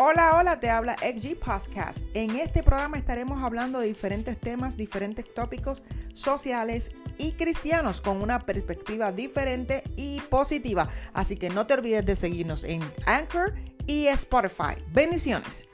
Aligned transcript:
Hola, 0.00 0.36
hola, 0.36 0.60
te 0.60 0.70
habla 0.70 0.94
XG 1.00 1.40
Podcast. 1.40 2.04
En 2.14 2.36
este 2.36 2.62
programa 2.62 2.98
estaremos 2.98 3.42
hablando 3.42 3.80
de 3.80 3.88
diferentes 3.88 4.38
temas, 4.38 4.76
diferentes 4.76 5.24
tópicos 5.34 5.82
sociales 6.14 6.92
y 7.18 7.32
cristianos 7.32 8.00
con 8.00 8.22
una 8.22 8.38
perspectiva 8.38 9.10
diferente 9.10 9.82
y 9.96 10.20
positiva. 10.20 10.88
Así 11.14 11.36
que 11.36 11.50
no 11.50 11.66
te 11.66 11.74
olvides 11.74 12.06
de 12.06 12.14
seguirnos 12.14 12.62
en 12.62 12.80
Anchor 13.06 13.54
y 13.88 14.06
Spotify. 14.06 14.80
Bendiciones. 14.92 15.67